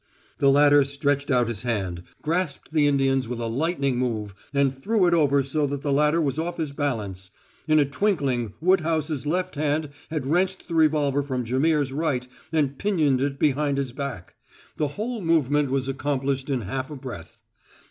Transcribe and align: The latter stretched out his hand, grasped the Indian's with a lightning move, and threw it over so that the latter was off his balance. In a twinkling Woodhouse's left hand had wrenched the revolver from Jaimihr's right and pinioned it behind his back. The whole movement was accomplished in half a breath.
The 0.39 0.49
latter 0.49 0.83
stretched 0.83 1.29
out 1.29 1.47
his 1.47 1.61
hand, 1.61 2.01
grasped 2.23 2.73
the 2.73 2.87
Indian's 2.87 3.27
with 3.27 3.39
a 3.39 3.45
lightning 3.45 3.99
move, 3.99 4.33
and 4.51 4.73
threw 4.73 5.05
it 5.05 5.13
over 5.13 5.43
so 5.43 5.67
that 5.67 5.83
the 5.83 5.93
latter 5.93 6.19
was 6.19 6.39
off 6.39 6.57
his 6.57 6.71
balance. 6.71 7.29
In 7.67 7.77
a 7.77 7.85
twinkling 7.85 8.53
Woodhouse's 8.59 9.27
left 9.27 9.53
hand 9.53 9.89
had 10.09 10.25
wrenched 10.25 10.67
the 10.67 10.73
revolver 10.73 11.21
from 11.21 11.45
Jaimihr's 11.45 11.93
right 11.93 12.27
and 12.51 12.79
pinioned 12.79 13.21
it 13.21 13.37
behind 13.37 13.77
his 13.77 13.91
back. 13.91 14.33
The 14.77 14.87
whole 14.97 15.21
movement 15.21 15.69
was 15.69 15.87
accomplished 15.87 16.49
in 16.49 16.61
half 16.61 16.89
a 16.89 16.95
breath. 16.95 17.39